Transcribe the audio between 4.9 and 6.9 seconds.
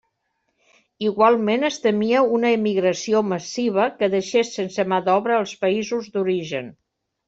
mà d'obra els països d'origen.